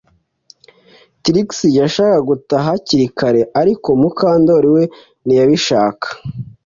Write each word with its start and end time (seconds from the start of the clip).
Trix 1.23 1.49
yashakaga 1.79 2.19
gutaha 2.29 2.65
hakiri 2.71 3.05
kare 3.17 3.41
ariko 3.61 3.87
Mukandoli 4.01 4.67
we 4.75 4.83
ntiyabishaka 5.25 6.07